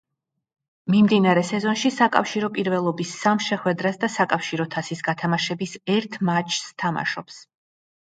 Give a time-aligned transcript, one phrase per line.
[0.91, 7.39] მიმდინარე სეზონში საკავშირო პირველობის სამ შეხვედრას და საკავშირო თასის გათამაშების ერთ მატჩს თამაშობს.